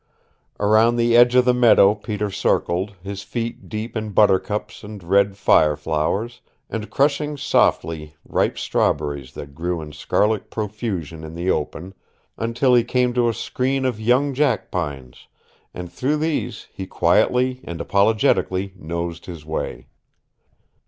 Around 0.59 0.95
the 0.95 1.15
edge 1.15 1.35
of 1.35 1.45
the 1.45 1.53
meadow 1.53 1.93
Peter 1.93 2.31
circled, 2.31 2.95
his 3.03 3.21
feet 3.21 3.69
deep 3.69 3.95
in 3.95 4.13
buttercups 4.13 4.83
and 4.83 5.03
red 5.03 5.37
fire 5.37 5.75
flowers, 5.75 6.41
and 6.71 6.89
crushing 6.89 7.37
softly 7.37 8.15
ripe 8.27 8.57
strawberries 8.57 9.33
that 9.33 9.53
grew 9.53 9.79
in 9.79 9.91
scarlet 9.91 10.49
profusion 10.49 11.23
in 11.23 11.35
the 11.35 11.51
open, 11.51 11.93
until 12.35 12.73
he 12.73 12.83
came 12.83 13.13
to 13.13 13.29
a 13.29 13.33
screen 13.35 13.85
of 13.85 13.99
young 14.01 14.33
jackpines, 14.33 15.27
and 15.71 15.91
through 15.93 16.17
these 16.17 16.67
he 16.73 16.87
quietly 16.87 17.61
and 17.63 17.79
apologetically 17.79 18.73
nosed 18.77 19.27
his 19.27 19.45
way. 19.45 19.85